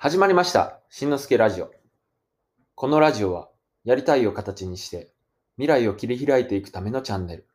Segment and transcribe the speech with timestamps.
[0.00, 0.78] 始まりました。
[0.90, 1.72] しんのすけラジオ。
[2.76, 3.48] このラジオは、
[3.82, 5.10] やりたいを形にして、
[5.56, 7.48] 未来を切り開いていくためのチャンネル。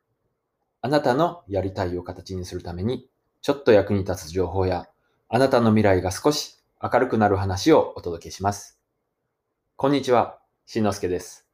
[0.82, 3.08] あなたのやりたいを形にするために、
[3.40, 4.90] ちょっと役に立つ情報や、
[5.30, 8.78] あなたの未来が少し明るくなる話をお届けします。
[9.76, 11.48] こんにちは、しんのすけです。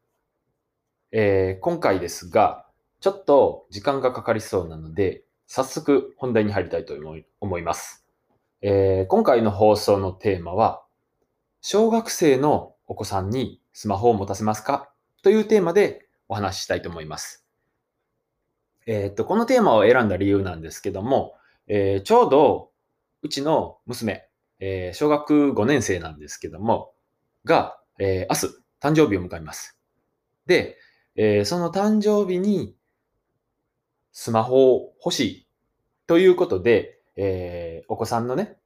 [1.13, 2.67] えー今回ですが、
[2.99, 8.05] ちょっと時間がかかりそうなので、早速本題に入りたいと思い思います。
[8.63, 10.83] えー今回の放送のテーマは、
[11.63, 14.93] 小学生のお子さんにスマホを持たせますか？
[15.23, 17.47] というテーマでお話ししたいと思います。
[18.87, 21.37] えーっと、このテーマを選んだ理由なんですけども、
[21.69, 22.71] えーちょうど
[23.23, 24.29] うちの娘、
[24.59, 26.93] えー小学5年生なんですけども、
[27.47, 29.79] が、えー明日誕生日を迎えます。
[30.45, 30.77] で、
[31.17, 32.77] えーその誕生日に
[34.13, 35.47] スマホを欲しい
[36.07, 38.57] ということで、えーお子さんのね、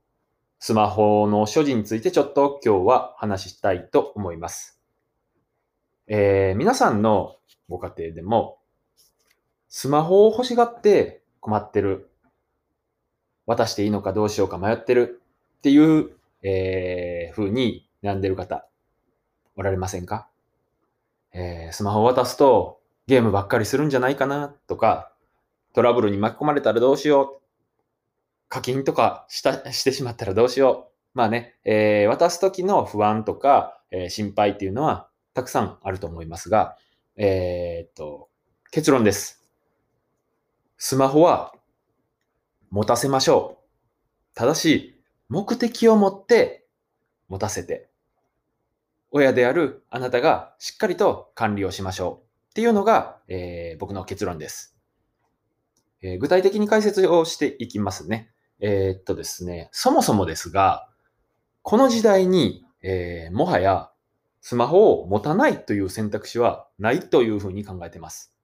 [0.60, 4.80] スマホの所持についてちょっと今日は話したいと思います。
[6.06, 7.34] えー皆さんの
[7.68, 8.58] ご家庭でも、
[9.68, 12.10] スマホを欲しがって困ってる、
[13.44, 15.20] 渡していいのかどうしようか迷ってる
[15.58, 16.10] っていう、
[16.42, 18.68] えー風に悩んでる方、
[19.56, 20.28] おられませんか？
[21.32, 25.10] えースマホを渡すとゲームばっかりするんじゃないかなとか、
[25.72, 27.43] トラブルに巻き込まれたらどうしよう。
[28.54, 31.18] 課金とかしたしてしまったらどうしよう。
[31.18, 36.76] まあね、えー渡す時の不安とか、えー心配っていうのはたくさんあると思いますが、
[37.16, 38.28] えーっと、
[38.70, 39.44] 結論です。
[40.78, 41.52] スマホは
[42.70, 44.36] 持たせましょう。
[44.36, 46.64] ただし、目的を持って
[47.26, 47.90] 持たせて、
[49.10, 54.76] 親であるあなたがしっかりと管理をしましょうっていうのが、えー僕の結論です。
[56.02, 58.30] えー具体的に解説をしていきますね。
[58.60, 60.88] えーっとですね、そもそもですが、
[61.62, 63.90] この時代に、えーもはや
[64.40, 68.34] スマホを持たないという選択肢はないというふうに考えてます。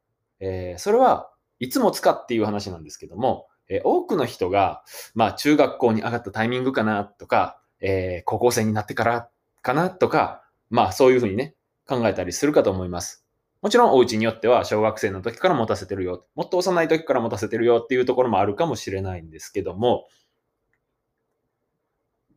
[0.41, 4.82] えーそれはいつも使っていう話なんですけども、え多くの人が、
[5.15, 9.28] まあ中学校に上がったタイミングかなとか、え高校生になってから
[9.62, 11.54] かなとか、まあそういうふうにね、
[11.87, 13.25] 考えたりするかと思います。
[13.62, 20.09] もちろんお家によっては小学生の時から持たせてるよ、もっと幼い時から持たせてるよっていうところもあるかもしれないんですけども、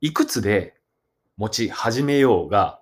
[0.01, 0.75] いくつで
[1.37, 2.81] 持ち始めようが、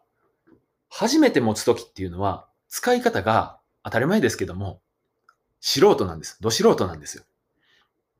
[0.90, 4.81] 初めて持つ時っていうのは使い方が当たり前ですけども、
[5.59, 6.38] 素人なんです。
[6.41, 7.23] ど素人なんですよ。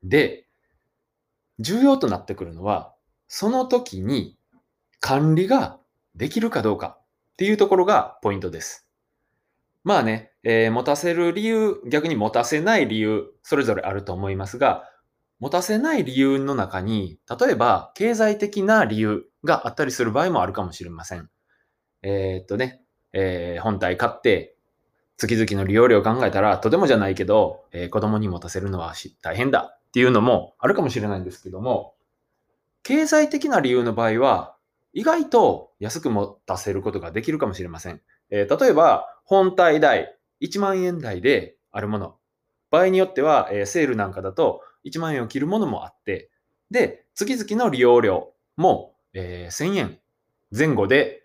[0.04, 0.46] で、
[1.58, 2.94] 重要となってくるのは、
[3.26, 4.36] その時に
[5.00, 5.78] 管理が
[6.14, 6.98] できるかどうか
[7.32, 8.86] っていうところがポイントです。
[9.84, 14.88] まあね、えー持たせる理由、逆に持たせない理由、それぞれあると思いますが、
[15.40, 21.28] 持たせない理由の中に、例えば経済的な理由があったりする場合もあるかもしれません。
[22.02, 22.82] えーっとね、
[23.12, 24.56] えー本体買って、
[25.16, 31.94] 月々の利用料を考えたら、とてもじゃないけど、えー子供に持たせるのは大変だっていうのもあるかもしれないんですけども、
[32.84, 34.56] 経済的な理由の場合は、
[34.92, 38.00] 意外と安く持たせることができるかもしれません。
[38.30, 42.16] えー例えば、本体代1万円台であるもの。
[42.70, 46.30] 場合によっては、えーセールなんかだと1万円を切るものもあって、
[46.70, 49.98] で、月々の利用料も、えー1000円
[50.56, 51.22] 前後で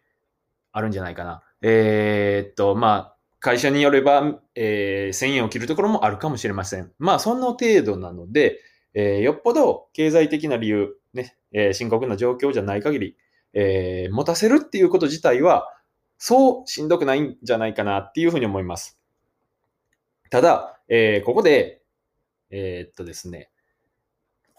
[0.72, 1.44] あるんじゃないかな。
[1.62, 6.92] えーっと、まあ、会社によれば、えー1000円を切るところもあるかもしれません。
[7.00, 8.60] まあ、その程度なので、
[8.94, 13.18] えーよっぽど経済的な理由、ね、えー深刻な状況じゃない限り、
[13.54, 15.68] えー持たせるっていうこと自体は、
[16.18, 19.00] そうしんどくないんじゃないかなっていうふうに思います。
[20.30, 21.82] ただ、えーここで、
[22.50, 23.50] えーっとですね、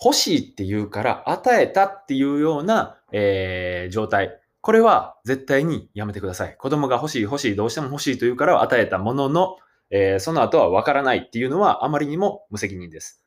[0.02, 4.40] 欲しいって言うから与えたっていうような、えー状態。
[4.60, 6.56] これは絶対にやめてください。
[6.56, 9.56] 子供が欲しい欲しい、どうしても欲しいというから与えたものの、
[9.90, 13.24] えーその後はわからないっていうのはあまりにも無責任です。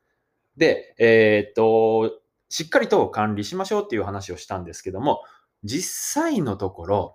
[0.56, 2.18] で、えーっと、
[2.48, 5.22] しっかりと管理しましょうっていう話をしたんですけども、
[5.64, 7.12] 実際のところ、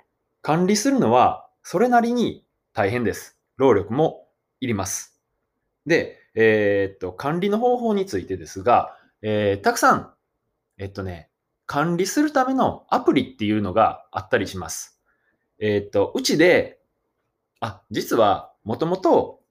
[0.47, 3.37] 管理するのはそれなりに大変です。
[3.57, 4.29] 労力も
[4.61, 5.19] いります。
[5.85, 10.13] で、えーっと、管理の方法についてですが、えーたくさん、
[10.77, 11.29] えっとね、
[11.65, 15.01] 管理するためのアプリっていうのがあったりします。
[15.59, 16.79] えっと、うちで、
[17.59, 19.41] あ、実は、もともと、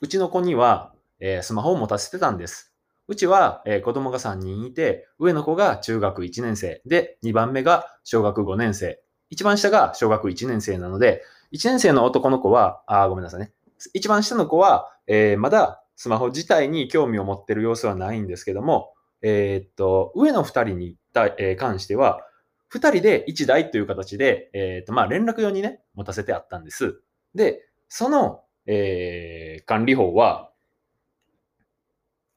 [0.00, 2.72] うちの子には、えースマホを持たせてたんです。
[3.08, 9.02] うちは、えー子供が3人いて、上の子が中学1年生で、2番目が小学5年生。
[9.30, 13.52] 一番下が小学1年生なので、1年生の男の子は、あ、ごめんなさいね。
[13.92, 18.92] 一番下の子は、えーまだスマホ自体に興味を持ってる様子はないんですけども、
[19.22, 20.96] えーっと、上の2人に、
[21.38, 22.20] え関しては、
[22.68, 27.00] 二人で一台という形で、えっ、と、まあ、連絡用にね、持たせてあったんです。
[27.34, 30.50] で、その、えー管理法は、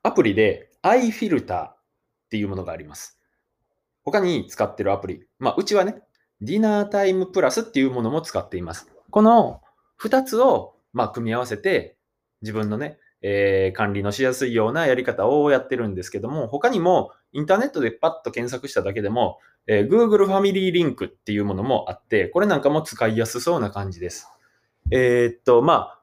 [0.03, 1.77] アプリで iFilter っ
[2.29, 3.19] ていうものがあります。
[4.05, 5.25] 他に使ってるアプリ。
[5.37, 6.01] まあ、うちはね、
[6.41, 8.89] ディナータイムプラスっていうものも使っています。
[9.09, 9.61] この
[9.97, 11.97] 二つを、まあ、組み合わせて、
[12.41, 24.29] 自分のね、えー管理のしやすいようなやり方をやってるんですけども、他にもインターネットでパッと検索しただけでも、えー Google ファミリーリンクっていうものもあって、これなんかも使いやすそうな感じです。
[24.91, 25.99] えーっと、まあ、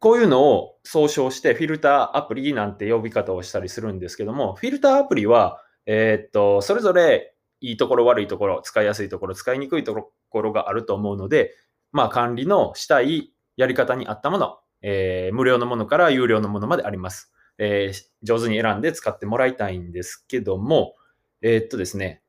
[0.00, 7.33] こういうのを総称してフィルターアプリなんて呼び方をしたりするんですけども、フィルターアプリは、えーっと、それぞれ
[7.64, 11.54] いいところ悪いところ、使いやすいところ、使いにくいところがあると思うので、
[11.92, 17.32] まあ管理のしたいやり方に合ったもの、えー無料のものから有料のものまであります。
[17.56, 20.94] えー上手に選んで使ってもらいたいんですけども、
[21.40, 22.22] えーっとですね、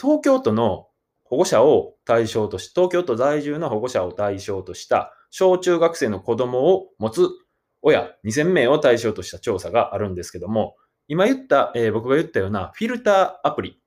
[0.00, 0.88] 東京都の
[1.24, 7.28] 保護者を対象とし、東京都在住の保護者を対象とした小中学生の子供を持つ
[7.82, 10.76] 親2000名を対象とした調査があるんですけども、
[11.08, 13.80] 今言った、えー僕が言ったようなフィルターアプリ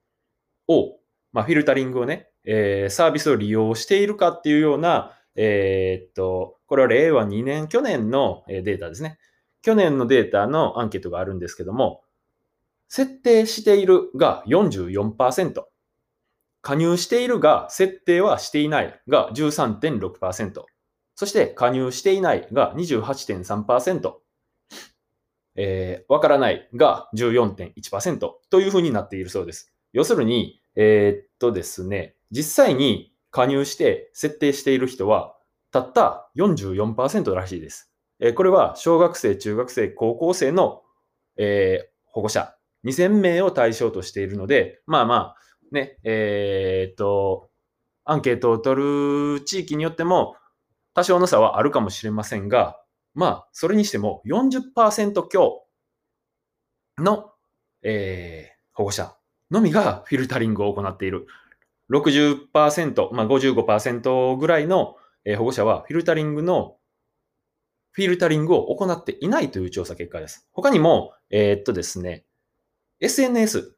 [0.69, 0.97] を、
[1.33, 9.17] まあ、フィルタリングをね、えーサービスを利用しているかっていうような、えーっと、これは令和2年、去年のデータですね。
[9.61, 12.03] 去年のデータのアンケートがあるんですけども、
[12.87, 15.63] 設定しているが44%、
[16.61, 20.63] 加入しているが設定はしていないが13.6%、
[21.15, 24.13] そして加入していないが28.3%、
[25.55, 29.73] えーわからないが14.1%というふうになっているそうです。
[29.91, 35.35] 要するに、えーっとですね、実際に加入して設定している人は
[35.71, 37.91] たった44%らしいです。
[38.19, 40.81] えーこれは小学生、中学生、高校生の、
[41.37, 45.35] えー保護者2000名を対象としているので、まあまあ、
[45.71, 47.49] ね、えーっと、
[48.03, 50.35] アンケートを取る地域によっても
[50.95, 52.81] 多少の差はあるかもしれませんが、
[53.13, 55.63] まあ、それにしても40%強
[56.97, 57.31] の、
[57.83, 59.13] えー保護者
[59.51, 61.27] のみがフィルタリングを行っている。
[61.89, 64.95] 60%、まあ55%ぐらいの
[65.37, 66.77] 保護者はフィルタリングの
[67.91, 70.47] フィルタリングを行っていないという調査結果です。
[70.53, 72.25] 他にも、えーっとですね、
[72.99, 73.75] SNS。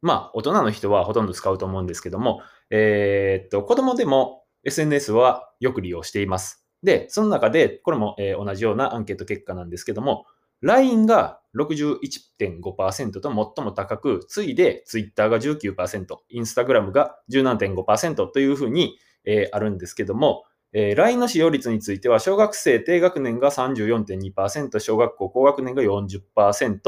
[0.00, 6.64] まあ、大人の人はほとんど使うと思うんですけども、えーっと、子供でも SNS はよく利用しています。
[6.84, 10.26] で、その中で、これも、えー同じようなアンケート結果なんですけども、
[10.62, 26.80] LINE が61.5%と最も高く、次いで Twitter が19%、Instagram が17.5%というふうに、えーあるんですけども、えー LINE の使用率については、小学生低学年が34.2%、小学校高学年が40%、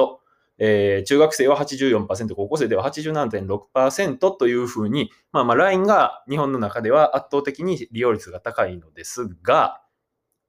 [0.59, 9.81] えー中学生は84%、高校生では87.6%というふうに、まあまあ LINE が日本の中では圧倒的に利用率が高いのですが、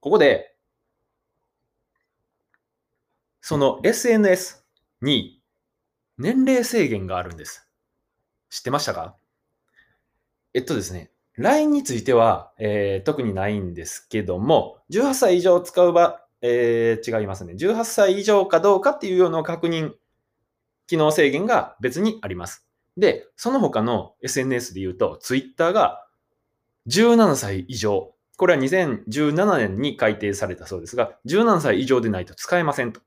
[0.00, 0.51] ここで、
[3.42, 4.64] その SNS
[5.02, 5.42] に
[6.16, 7.68] 年齢制限があるんです。
[8.50, 9.16] 知ってましたか？
[10.54, 17.54] えっとですね、LINE については、えー特にないんですけども、18歳以上使う場、えー違いますね。
[17.54, 19.92] 18歳以上かどうかっていうような確認、
[20.86, 22.64] 機能制限が別にあります。
[22.96, 26.06] で、その他の SNS で言うと、Twitter が
[26.86, 28.14] 17歳以上。
[28.36, 33.00] これは2017年に改定されたそうですが、17歳以上でないと使えませんと。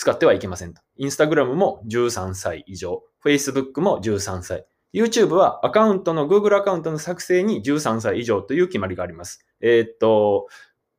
[0.00, 0.80] 使ってはいけませんと。
[0.98, 3.02] Instagram も13歳以上。
[3.22, 4.64] Facebook も13歳。
[4.94, 9.44] YouTube はアカウントの Google アカウントの作成に13歳以上という決まりがあります。
[9.60, 10.48] えーっと、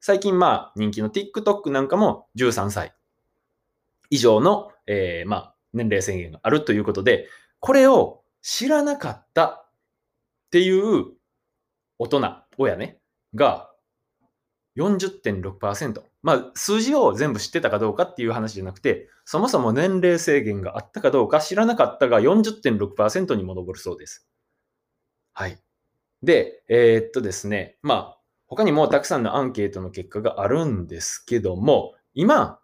[0.02, 2.94] 最近まあ人気の TikTok なんかも13歳
[4.12, 7.28] 以上の、えーまあ年齢制限があるということで、
[7.60, 9.70] これを知らなかったっ
[10.52, 11.06] ていう
[11.98, 13.00] 大人、親ね、
[13.34, 13.72] が
[14.78, 16.11] 40.6%。
[16.24, 24.28] まあ、数字を全部知ってたかどうかっていう話じゃなくて、そもそも年齢制限があったかどうか知らなかったが40.6%にも上るそうです。
[25.34, 25.60] はい。
[26.22, 32.60] で、えーっとですね、まあ、他にもたくさんのアンケートの結果があるんですけども、今、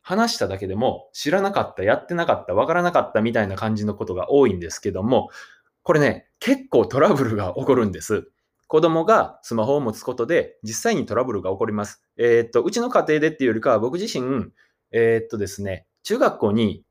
[0.00, 5.30] 話しただけでも知らなかった、やってなかった、わからなかったみたいな感じのことが多いんですけども、
[5.82, 8.30] これね、結構トラブルが起こるんです。
[8.74, 12.02] 子供がスマホを持つことで実際にトラブルが起こります。
[12.16, 14.50] えーっと、うちの家庭でっていうよりかは僕自身、
[14.90, 16.84] えーっとですね、中学校に、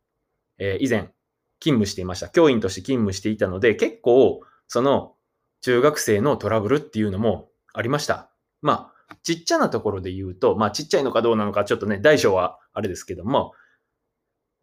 [0.60, 1.12] えー以前
[1.60, 2.30] 勤務していました。
[2.30, 5.16] 教員として勤務していたので、結構その
[5.60, 8.32] 中学生のトラブルっていうのもありました。
[8.62, 13.56] まあ、ちっちゃなところで言うと、まあちっちゃいのかどうなのかちょっとね、大小はあれですけども、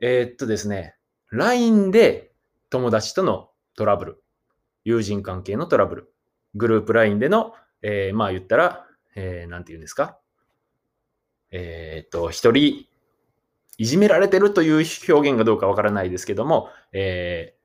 [0.01, 0.97] えーっとですね、
[1.33, 2.33] LINE で
[2.71, 4.23] 友達とのトラブル。
[4.85, 6.10] 友人関係のトラブル、
[6.55, 10.19] グループ LINE での、えー、まあ言ったら、えー、なんて言うんですか？
[11.51, 12.87] えー、っと、一人、
[13.79, 14.75] いじめられてるという
[15.09, 17.61] 表現がどうかわからないですけども、えー、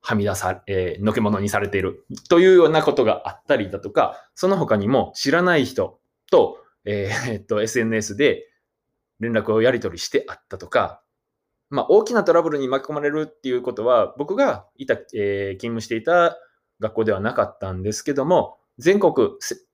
[0.00, 8.48] はみ出さ、えー、のけ者にされているというようなことがあったりだとか、その他にも知らない人と、えー、っと、SNS で
[9.20, 11.02] 連絡をやり取りしてあったとか、
[11.68, 16.36] まあ、大きなトラブルに巻き込まれるっていうことは、僕がいた、えー、勤務していた
[16.80, 19.30] 学校ではなかったんですけども、全国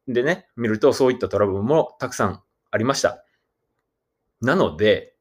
[0.09, 3.25] でね、見るとそういったトラブルもたくさんありました。
[4.41, 5.15] なので、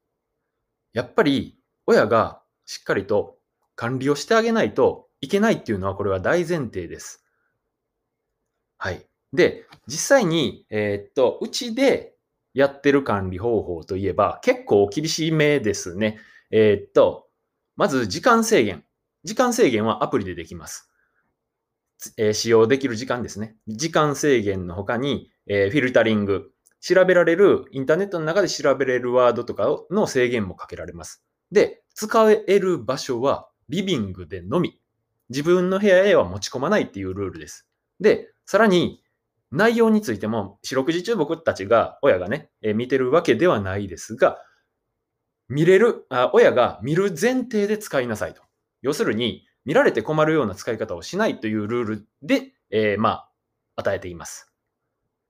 [0.92, 3.38] やっぱり親がしっかりと
[3.74, 7.24] 管理をしてあげないといけないっていうのはこれは大前提です。
[8.78, 9.06] はい。
[9.32, 12.14] で、実際に、えー、っと、うちで
[12.54, 16.18] やってる管理方法といえば結構厳しめですね。
[16.50, 17.28] えー、っと、
[17.76, 18.84] まず時間制限。
[19.24, 20.90] 時間制限はアプリでできます。
[22.16, 23.56] えー、使用できる時間ですね。
[23.68, 26.50] 時間制限の他に、えー、フィルタリング。
[26.80, 31.24] 調べられる、インターネットの中で調べれるワードとかの制限もかけられます。
[31.50, 34.78] で、使える場所はリビングでのみ。
[35.28, 37.66] 自分の部屋へは持ち込まないっていうルールです。
[37.98, 39.02] で、さらに、
[39.50, 44.38] 内容についても、四六時中僕たちが、親がね、えー、見てるわけではないですが、
[45.48, 48.42] 見れるあ、親が見る前提で使いなさいと。
[48.82, 53.30] 要するに、見られて困るような使い方をしないというルールで、えー、まあ、
[53.76, 54.50] 与えています。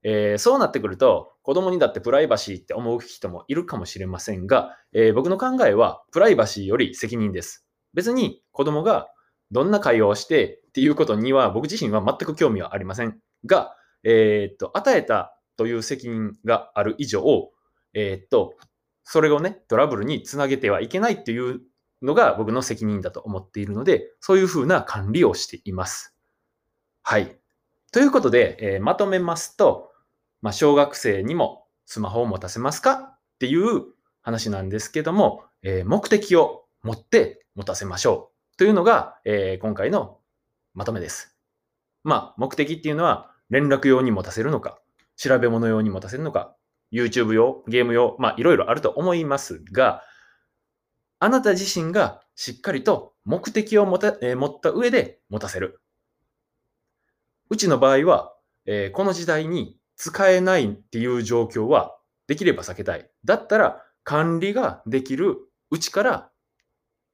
[0.04, 7.66] えー、そうなってくると、子供にだってプライバシーって思う人もいるかもしれませんが、えー、僕の考えは、プライバシーより責任です。
[7.94, 9.08] 別に子供が
[9.50, 13.74] どんな会話をしてっていうことには僕自身は全く興味はありませんが、
[14.04, 17.22] えー、っと、与えたという責任がある以上、
[17.94, 18.54] えー、っと、
[19.02, 21.60] それをね、トラブルにつなげてはいけないっていう
[22.06, 26.16] のが僕の責任だと思っているので、そういうふうな管理をしています。
[27.02, 27.36] はい。
[27.92, 29.92] ということで、えー、まとめますと、
[30.40, 32.92] まあ、小学生にもスマホを持たせますか？
[32.92, 33.84] っていう
[34.22, 40.18] 話なんですけども、えー、目的を持って持たせましょうというのが、えー、今回の
[40.74, 41.36] まとめです。
[42.04, 44.78] まあ、目的っていうのは連絡用に持たせるのか、
[45.16, 46.54] 調べ物用に持たせるのか、
[46.92, 50.02] YouTube 用、ゲーム用、まあいろいろあると思いますが、
[51.18, 55.80] あなた自身がしっかりと目的を持た,、えー、持った上で持たせる。
[57.48, 58.34] うちの場合は、
[58.66, 61.96] えー、この時代に使えないっていう状況は
[62.26, 63.08] できれば避けたい。
[63.24, 65.36] だったら管理ができる
[65.70, 66.30] うちから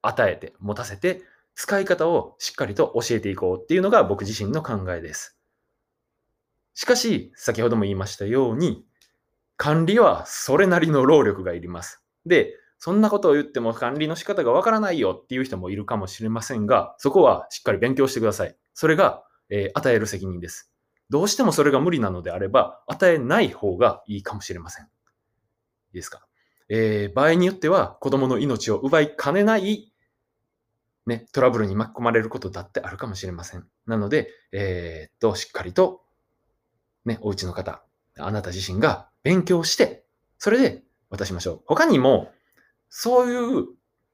[0.03, 1.23] 与えて、持たせて、
[1.55, 5.39] 使い方をしっかりと教えていこうっていうのが僕自身の考えです。
[6.75, 8.85] しかし、先ほども言いましたように、
[9.57, 12.03] 管理はそれなりの労力がいります。
[12.27, 18.57] で、そんなことを言っても管理の仕方がわからないよっていう人もいるかもしれませんが、そこはしっかり勉強してください。
[18.75, 20.73] それが、えー、与える責任です。
[21.09, 24.87] どうしてもそれが無理なのであれば、与えない方がいいかもしれません。
[24.87, 24.89] い
[25.93, 26.27] いですか、
[26.69, 29.93] えー、場合によっては子供の命を奪いかねない、
[31.07, 33.65] ね、トラブルに巻き込まれることだってあるかもしれません。
[33.87, 36.03] なので、えー、っと、しっかりと、
[37.05, 37.85] ね、お家の方、
[38.19, 40.05] あなた自身が勉強して、
[40.37, 41.61] それで渡しましょう。
[41.67, 42.33] 他にも、
[42.95, 43.69] そういう、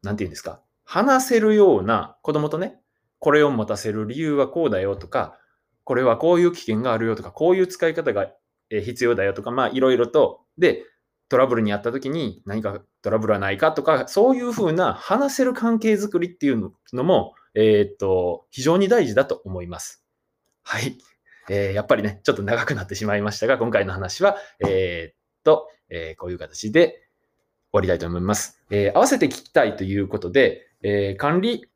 [0.04, 2.78] なんて言うんですか、話せるような子供とね、
[3.18, 5.36] これを持たせる理由はこうだよとか、
[5.82, 8.30] これはこういう危険があるよとか、こういう使い方が
[8.70, 10.84] 必要だよとか、まあいろいろと、で、
[11.28, 20.04] トラブルにあった時に何かトラブルはないかとか、そういうふうな話せる関係づくりっていうのも、えー、っと、非常に大事だと思います。
[20.62, 20.96] はい。
[21.50, 27.07] えー、やっぱりね、ちょっと長くなってしまいましたが、今回の話は、えー、っと、え、こういう形で
[27.72, 28.58] 終わりたいと思います。
[28.70, 31.66] え合わせて聞きたいということで、え管理、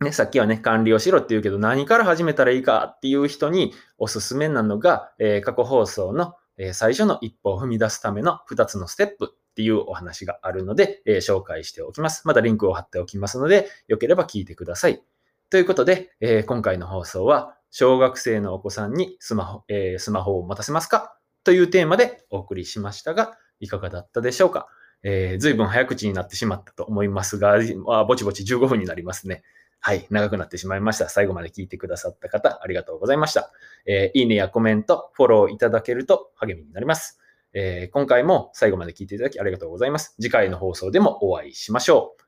[0.00, 12.26] ね、さっきはね、管理をしろって言うけど、何から始めたらいいかっていう人におすすめなのが、え過去放送の、え最初の一歩を踏み出すための2つのステップっていうお話があるので、え紹介しておきます。
[12.26, 15.02] またリンクを貼っておきますので、よければ聞いてください。
[15.50, 24.68] ということで、え今回の放送は、小学生のお子さんにスマホ、え、スマホを持たせますかというテーマでお送りしましたが、いかがだったでしょうか？
[25.02, 29.42] えー、随分早口になってしまったと思いますが、あぼちぼち15分になりますね。
[29.80, 31.08] はい、長くなってしまいました。
[31.08, 33.50] 最後まで聞いてくださった方、ありがとうございました。
[33.84, 37.18] えー、いいねやコメント、フォローいただけると励みになります。
[37.52, 40.14] えー、今回も最後まで聞いていただきありがとうございます。
[40.20, 42.22] 次回の放送でもお会いしましょう。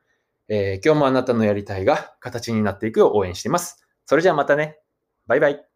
[0.49, 3.87] えー、今日もあなたのやりたいが形になっていくよう応援しています。
[4.05, 4.79] それじゃあまたね。
[5.27, 5.74] バイバイ。